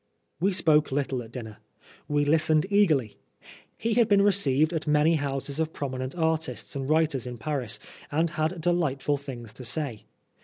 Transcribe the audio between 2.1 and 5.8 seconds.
listened eagerly. He had been received at many houses of